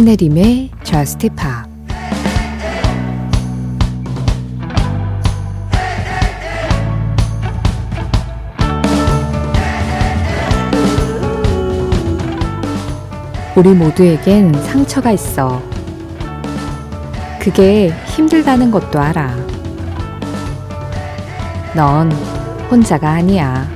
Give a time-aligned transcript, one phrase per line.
[0.00, 1.68] 신혜림의 Just Pop
[13.54, 15.60] 우리 모두에겐 상처가 있어.
[17.38, 19.36] 그게 힘들다는 것도 알아.
[21.76, 22.10] 넌
[22.70, 23.68] 혼자가 아니야.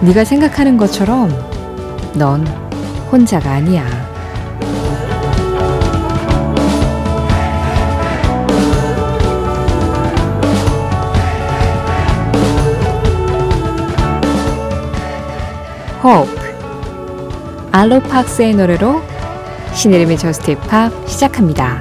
[0.00, 1.28] 네가 생각하는 것처럼
[2.14, 2.46] 넌
[3.12, 3.95] 혼자가 아니야.
[16.06, 16.40] Hope
[17.72, 19.02] 알로팍스의 노래로
[19.74, 21.80] 신혜림의 저스트 힙합 시작합니다.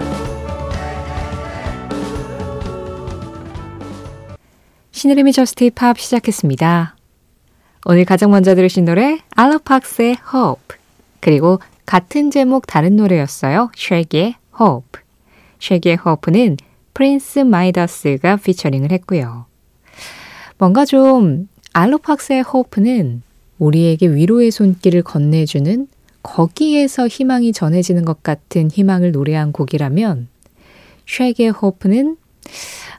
[4.89, 6.95] 신혜림의 Just Pop 시작했습니다.
[7.85, 10.75] 오늘 가장 먼저 들으신 노래 알로팍스의 Hope
[11.19, 13.69] 그리고 같은 제목 다른 노래였어요.
[13.75, 15.03] 쉐기의 Hope
[15.59, 16.57] 쉐기의 Hope는
[16.95, 19.45] 프린스 마이다스가 피처링을 했고요.
[20.57, 23.21] 뭔가 좀 알로팍스의 Hope는
[23.59, 25.87] 우리에게 위로의 손길을 건네주는
[26.23, 30.27] 거기에서 희망이 전해지는 것 같은 희망을 노래한 곡이라면
[31.07, 32.17] 쉐기의 Hope는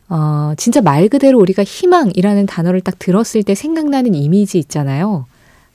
[0.09, 5.27] 어, 진짜 말 그대로 우리가 희망이라는 단어를 딱 들었을 때 생각나는 이미지 있잖아요.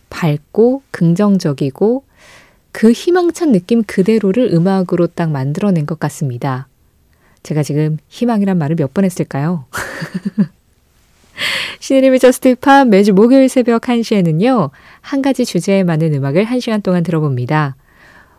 [0.09, 2.03] 밝고 긍정적이고
[2.71, 6.67] 그 희망찬 느낌 그대로를 음악으로 딱 만들어낸 것 같습니다.
[7.43, 9.65] 제가 지금 희망이란 말을 몇 번 했을까요?
[11.79, 14.69] 신혜림의 Just Pop 매주 목요일 새벽 1시에는요.
[15.01, 17.75] 한 가지 주제에 맞는 음악을 1시간 동안 들어봅니다.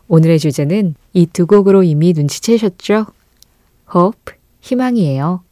[0.08, 3.06] 오늘의 주제는 이 두 곡으로 이미 눈치채셨죠?
[3.94, 5.42] Hope, 희망이에요.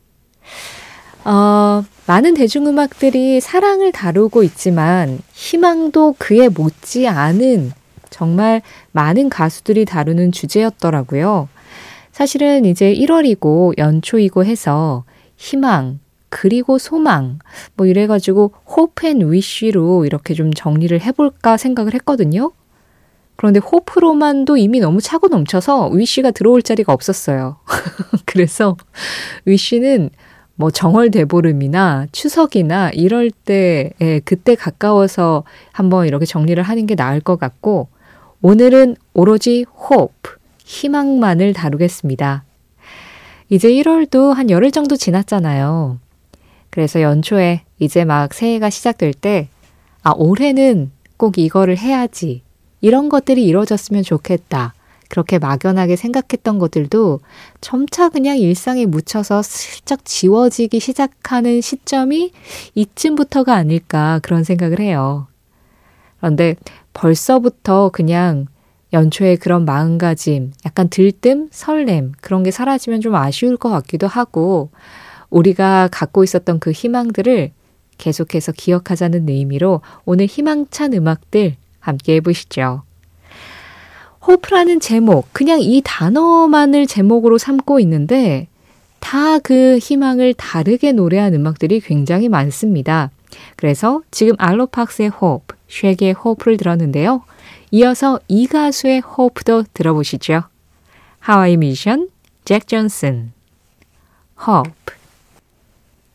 [1.25, 7.73] 어, 많은 대중음악들이 사랑을 다루고 있지만 희망도 그에 못지 않은
[8.09, 8.63] 정말
[8.93, 11.49] 많은 가수들이 다루는 주제였더라고요.
[12.13, 15.05] 사실은 이제 1월이고 연초이고 해서
[15.37, 16.01] 희망,
[16.31, 17.41] 그리고 소망
[17.75, 22.53] 뭐 이래가지고 Hope and Wish로 이렇게 좀 정리를 해볼까 생각을 했거든요.
[23.37, 27.57] 그런데 호프로만도 이미 너무 차고 넘쳐서 위쉬가 들어올 자리가 없었어요.
[28.27, 28.77] 그래서
[29.45, 30.11] 위쉬는
[30.57, 37.21] 뭐 정월 대보름이나 추석이나 이럴 때 예, 그때 가까워서 한번 이렇게 정리를 하는 게 나을
[37.21, 37.89] 것 같고
[38.43, 42.45] 오늘은 오로지 호프 희망만을 다루겠습니다.
[43.49, 45.99] 이제 1월도 한 열흘 정도 지났잖아요.
[46.71, 49.49] 그래서 연초에 이제 막 새해가 시작될 때,
[50.03, 52.43] 아, 올해는 꼭 이거를 해야지.
[52.81, 54.75] 이런 것들이 이루어졌으면 좋겠다.
[55.09, 57.21] 그렇게 막연하게 생각했던 것들도
[57.61, 62.33] 점차 그냥 일상에 묻혀서 슬쩍 지워지기 시작하는 시점이
[62.77, 65.27] 이쯤부터가 아닐까 그런 생각을 해요.
[66.21, 66.55] 그런데
[66.93, 68.47] 벌써부터 그냥
[68.93, 74.71] 연초에 그런 마음가짐, 약간 들뜸, 설렘, 그런 게 사라지면 좀 아쉬울 것 같기도 하고,
[75.31, 77.53] 우리가 갖고 있었던 그 희망들을
[77.99, 82.83] 계속해서 기억하자는 의미로 오늘 희망찬 음악들 함께 해보시죠.
[84.27, 88.49] 호프라는 제목, 그냥 이 단어만을 제목으로 삼고 있는데
[88.99, 93.11] 다 그 희망을 다르게 노래한 음악들이 굉장히 많습니다.
[93.57, 97.23] 그래서 지금 알로팍스의 호프, 쉐기의 호프를 들었는데요.
[97.71, 100.43] 이어서 이 가수의 호프도 들어보시죠.
[101.19, 102.09] 하와이 미션,
[102.45, 103.33] 잭 존슨,
[104.47, 105.00] 호프.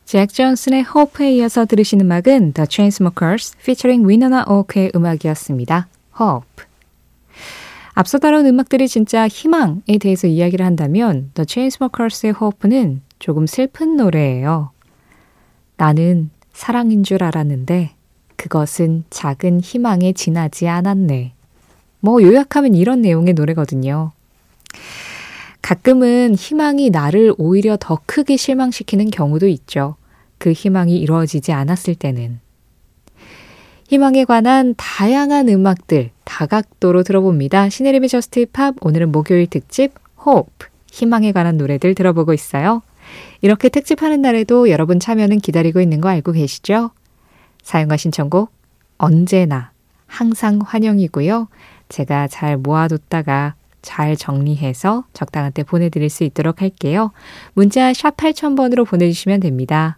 [0.06, 5.88] 잭 존슨의 호프에 이어서 들으신 음악은 The Chainsmokers featuring 위너나 오크의 음악이었습니다.
[6.22, 6.66] Hope.
[7.96, 14.70] 앞서 다룬 음악들이 진짜 희망에 대해서 이야기를 한다면 The Chainsmokers의 Hope는 조금 슬픈 노래예요.
[15.78, 17.96] 나는 사랑인 줄 알았는데
[18.36, 21.34] 그것은 작은 희망에 지나지 않았네.
[22.00, 24.12] 뭐 요약하면 이런 내용의 노래거든요.
[25.66, 29.96] 가끔은 희망이 나를 오히려 더 크게 실망시키는 경우도 있죠.
[30.38, 32.40] 그 희망이 이루어지지 않았을 때는.
[33.88, 37.70] 희망에 관한 다양한 음악들 다각도로 들어봅니다.
[37.70, 42.84] 시네림의 저스트 팝 오늘은 목요일 특집 Hope 희망에 관한 노래들 들어보고 있어요.
[43.42, 46.92] 이렇게 특집하는 날에도 여러분 참여는 기다리고 있는 거 알고 계시죠?
[47.64, 48.52] 사용과 신청곡
[49.00, 49.72] 언제나
[50.06, 51.48] 항상 환영이고요.
[51.90, 53.56] 제가 잘 모아뒀다가
[53.86, 57.12] 잘 정리해서 적당한 때 보내드릴 수 있도록 할게요.
[57.54, 59.98] 문자 샵 8000번으로 보내주시면 됩니다.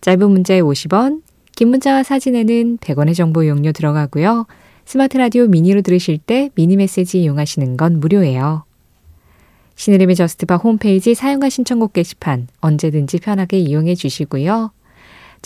[0.00, 1.22] 짧은 문자에 50원,
[1.56, 4.46] 긴 문자와 사진에는 100원의 정보 이용료 들어가고요.
[4.84, 8.64] 스마트 라디오 미니로 들으실 때 미니 메시지 이용하시는 건 무료예요.
[9.74, 14.70] 신의림의 저스트바 홈페이지 사용과 신청곡 게시판 언제든지 편하게 이용해 주시고요.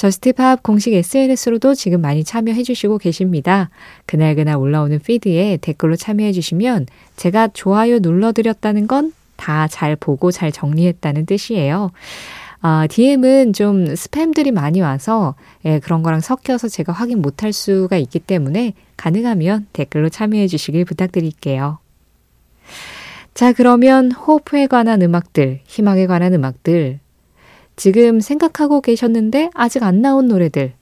[0.00, 3.68] Just Pop 공식 SNS로도 지금 많이 참여해 주시고 계십니다.
[4.06, 6.86] 그날그날 올라오는 feed에 댓글로 참여해 주시면
[7.16, 11.90] 제가 좋아요 눌러드렸다는 건 다 잘 보고 잘 정리했다는 뜻이에요.
[12.62, 18.18] 아, DM은 좀 스팸들이 많이 와서 예, 그런 거랑 섞여서 제가 확인 못할 수가 있기
[18.18, 21.78] 때문에 가능하면 댓글로 참여해 주시길 부탁드릴게요.
[23.32, 26.98] 자, 그러면 hope에 관한 음악들, 희망에 관한 음악들,
[27.80, 30.74] 지금 생각하고 계셨는데 아직 안 나온 노래들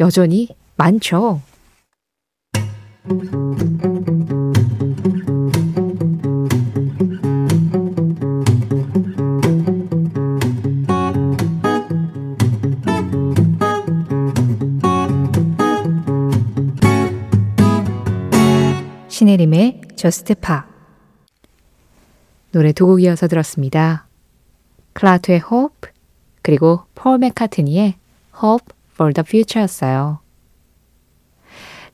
[0.00, 1.42] 여전히 많죠.
[19.08, 20.66] 신혜림의 저스트 파
[22.52, 24.06] 노래 두 곡 이어서 들었습니다.
[24.94, 25.90] 클라트의 Hope
[26.50, 27.94] 그리고 폴 맥카트니의
[28.42, 30.18] Hope for the Future였어요.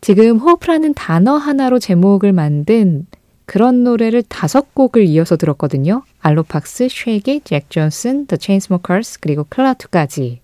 [0.01, 3.07] 지금 hope라는 단어 하나로 제목을 만든
[3.45, 6.05] 그런 노래를 다섯 곡을 이어서 들었거든요.
[6.21, 10.41] 알로팍스, 쉐기, 잭 존슨, The Chainsmokers, 그리고 클라투까지.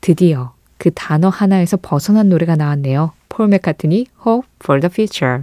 [0.00, 3.12] 드디어 그 단어 하나에서 벗어난 노래가 나왔네요.
[3.28, 5.42] 폴 맥카트니, Hope for the Future.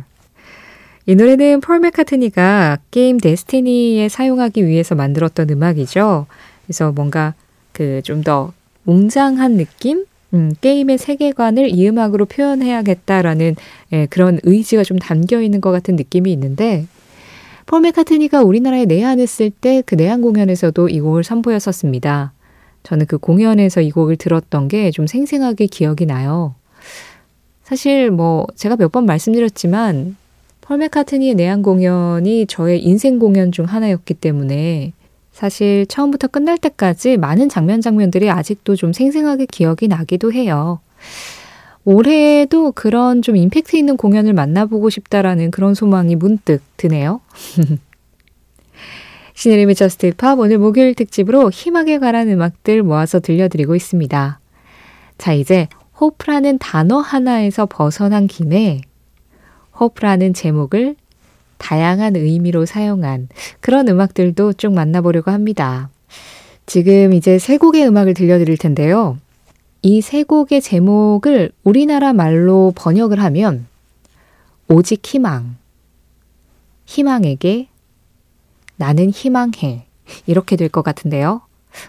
[1.05, 6.25] 이 노래는 폴 맥카트니가 게임 데스티니에 사용하기 위해서 만들었던 음악이죠.
[6.67, 7.33] 그래서 뭔가
[7.73, 8.53] 그 좀 더
[8.85, 10.05] 웅장한 느낌?
[10.33, 13.55] 음, 게임의 세계관을 이 음악으로 표현해야겠다라는
[13.93, 16.85] 예, 그런 의지가 좀 담겨 있는 것 같은 느낌이 있는데
[17.65, 22.33] 폴 맥카트니가 우리나라에 내한했을 때 그 내한 공연에서도 이 곡을 선보였었습니다.
[22.83, 26.55] 저는 그 공연에서 이 곡을 들었던 게 좀 생생하게 기억이 나요.
[27.63, 30.15] 사실 뭐 제가 몇 번 말씀드렸지만
[30.61, 34.93] 폴 맥카트니의 내한 공연이 저의 인생 공연 중 하나였기 때문에
[35.37, 40.79] 사실 처음부터 끝날 때까지 많은 장면 장면들이 아직도 좀 생생하게 기억이 나기도 해요.
[41.85, 47.21] 올해도 그런 좀 임팩트 있는 공연을 만나보고 싶다라는 그런 소망이 문득 드네요.
[49.35, 54.39] 신혜림의 Just Pop 오늘 목요일 특집으로 희망에 관한 음악들 모아서 들려드리고 있습니다.
[55.19, 55.67] 자, 이제
[56.01, 58.81] 호프라는 단어 하나에서 벗어난 김에
[59.79, 60.95] 호프라는 제목을
[61.57, 65.89] 다양한 의미로 사용한 그런 음악들도 쭉 만나보려고 합니다.
[66.65, 69.17] 지금 이제 세 곡의 음악을 들려드릴 텐데요.
[69.83, 73.67] 이 세 곡의 제목을 우리나라 말로 번역을 하면
[74.67, 75.55] 오직 희망,
[76.85, 77.67] 희망에게
[78.75, 79.85] 나는 희망해
[80.25, 81.41] 이렇게 될 것 같은데요.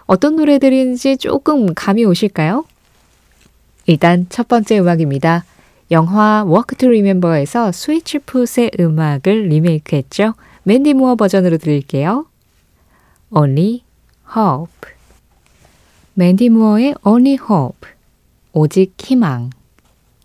[0.07, 2.65] 어떤 노래들인지 조금 감이 오실까요?
[3.87, 5.45] 일단 첫 번째 음악입니다.
[5.91, 10.35] 영화 Walk to Remember에서 스위치 풋의 음악을 리메이크했죠.
[10.65, 12.27] 맨디 무어 버전으로 들을게요.
[13.31, 13.83] Only
[14.37, 14.93] Hope
[16.15, 17.91] 맨디 무어의 Only Hope
[18.53, 19.51] 오직 희망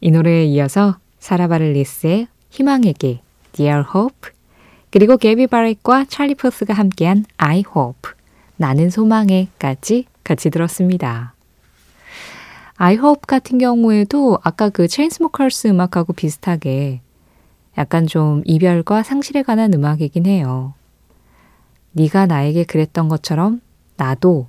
[0.01, 3.21] 이 노래에 이어서 사라바를리스의 희망에게
[3.53, 4.31] Dear Hope
[4.91, 8.11] 그리고 게비 바렛과 찰리 포스가 함께한 I Hope
[8.57, 11.32] 나는 소망에까지 같이 들었습니다.
[12.83, 16.99] I hope 같은 경우에도 아까 그 체인스모커스 음악하고 비슷하게
[17.77, 20.73] 약간 좀 이별과 상실에 관한 음악이긴 해요.
[21.93, 23.61] 네가 나에게 그랬던 것처럼
[23.95, 24.47] 나도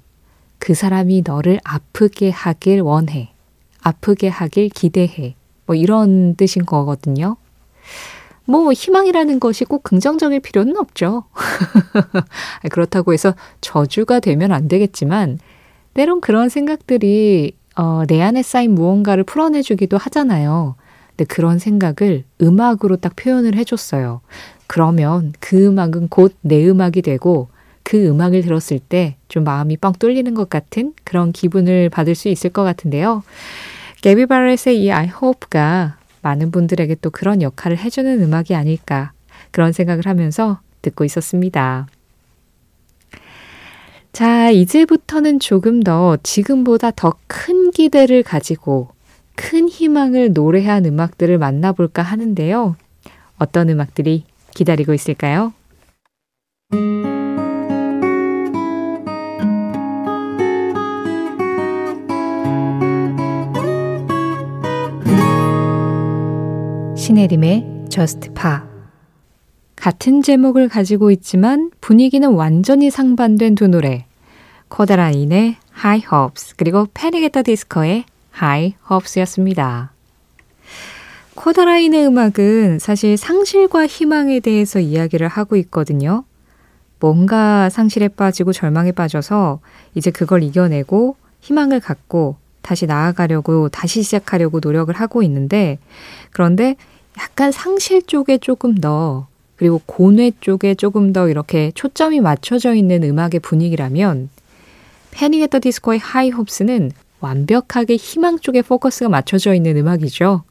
[0.59, 3.33] 그 사람이 너를 아프게 하길 원해.
[3.81, 5.37] 아프게 하길 기대해.
[5.67, 7.37] 뭐 이런 뜻인 거거든요.
[8.47, 11.23] 뭐 희망이라는 것이 꼭 긍정적일 필요는 없죠.
[12.73, 15.39] 그렇다고 해서 저주가 되면 안 되겠지만
[15.95, 20.77] 때론 그런 생각들이 어, 내 안에 쌓인 무언가를 풀어내주기도 하잖아요.
[21.11, 24.21] 근데 그런 생각을 음악으로 딱 표현을 해줬어요.
[24.67, 27.49] 그러면 그 음악은 곧 내 음악이 되고
[27.83, 32.51] 그 음악을 들었을 때 좀 마음이 뻥 뚫리는 것 같은 그런 기분을 받을 수 있을
[32.51, 33.23] 것 같은데요.
[34.03, 39.13] 게비 바렛의 이 I hope가 많은 분들에게 또 그런 역할을 해주는 음악이 아닐까
[39.51, 41.87] 그런 생각을 하면서 듣고 있었습니다.
[44.15, 48.91] 자, 이제부터는 조금 더 지금보다 더 큰 기대를 가지고
[49.35, 52.77] 큰 희망을 노래한 음악들을 만나볼까 하는데요.
[53.39, 54.23] 어떤 음악들이
[54.55, 55.53] 기다리고 있을까요?
[66.97, 68.61] 신혜림의 Just Pa
[69.85, 74.07] 같은 제목을 가지고 있지만 분위기는 완전히 상반된 두 노래.
[74.69, 79.93] 코다라인의 High Hopes 그리고 패닉 앳더 디스코의 High Hopes였습니다.
[81.35, 86.25] 코다라인의 음악은 사실 상실과 희망에 대해서 이야기를 하고 있거든요.
[86.99, 89.61] 뭔가 상실에 빠지고 절망에 빠져서
[89.95, 95.79] 이제 그걸 이겨내고 희망을 갖고 다시 나아가려고, 다시 시작하려고 노력을 하고 있는데,
[96.31, 96.77] 그런데
[97.19, 99.27] 약간 상실 쪽에 조금 더,
[99.57, 104.29] 그리고 고뇌 쪽에 조금 더 이렇게 초점이 맞춰져 있는 음악의 분위기라면,
[105.13, 105.43] Panic!
[105.43, 110.43] At The Disco의 High Hopes는 완벽하게 희망 쪽에 포커스가 맞춰져 있는 음악이죠.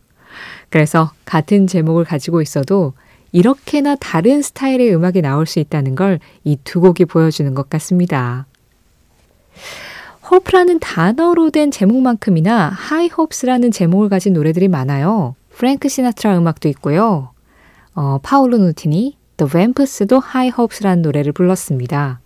[0.70, 2.94] 그래서 같은 제목을 가지고 있어도
[3.32, 8.46] 이렇게나 다른 스타일의 음악이 나올 수 있다는 걸 이 두 곡이 보여주는 것 같습니다.
[10.32, 15.36] Hope라는 단어로 된 제목만큼이나 High Hopes라는 제목을 가진 노래들이 많아요.
[15.52, 17.33] 프랭크 시나트라 음악도 있고요.
[17.96, 22.20] 어, 파울로 누티니, The Vamps도 High Hopes라는 노래를 불렀습니다.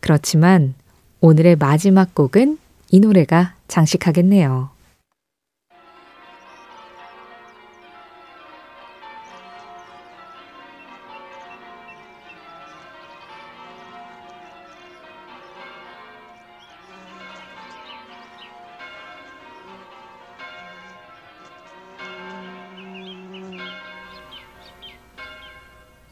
[0.00, 0.74] 그렇지만
[1.20, 2.58] 오늘의 마지막 곡은
[2.90, 4.70] 이 노래가 장식하겠네요.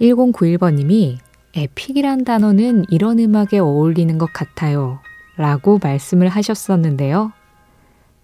[0.01, 1.19] 1091번님이
[1.55, 5.01] epic이란 단어는 이런 음악에 어울리는 것 같아요.
[5.37, 7.33] 라고 말씀을 하셨었는데요.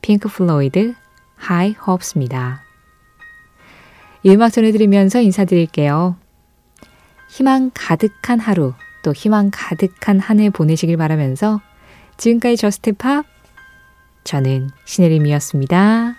[0.01, 0.95] 핑크 플로이드,
[1.37, 2.63] High Hopes입니다.
[4.23, 6.17] 이 음악 전해드리면서 인사드릴게요.
[7.31, 11.61] 희망 가득한 하루, 또 희망 가득한 한 해 보내시길 바라면서
[12.17, 13.25] 지금까지 Just Pop,
[14.25, 16.17] 저는 신혜림이었습니다.